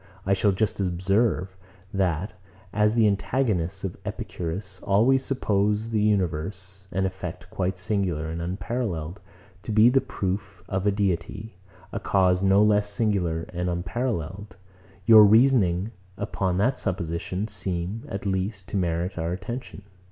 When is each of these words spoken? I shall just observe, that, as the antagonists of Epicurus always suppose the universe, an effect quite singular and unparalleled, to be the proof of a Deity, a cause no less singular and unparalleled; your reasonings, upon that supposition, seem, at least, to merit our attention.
I 0.25 0.33
shall 0.33 0.51
just 0.51 0.79
observe, 0.79 1.55
that, 1.93 2.33
as 2.73 2.95
the 2.95 3.05
antagonists 3.05 3.83
of 3.83 3.97
Epicurus 4.03 4.79
always 4.81 5.23
suppose 5.23 5.89
the 5.91 6.01
universe, 6.01 6.87
an 6.91 7.05
effect 7.05 7.51
quite 7.51 7.77
singular 7.77 8.25
and 8.27 8.41
unparalleled, 8.41 9.21
to 9.61 9.71
be 9.71 9.89
the 9.89 10.01
proof 10.01 10.63
of 10.67 10.87
a 10.87 10.91
Deity, 10.91 11.53
a 11.91 11.99
cause 11.99 12.41
no 12.41 12.63
less 12.63 12.89
singular 12.89 13.45
and 13.53 13.69
unparalleled; 13.69 14.55
your 15.05 15.23
reasonings, 15.23 15.91
upon 16.17 16.57
that 16.57 16.79
supposition, 16.79 17.47
seem, 17.47 18.03
at 18.09 18.25
least, 18.25 18.65
to 18.69 18.77
merit 18.77 19.19
our 19.19 19.31
attention. 19.33 19.83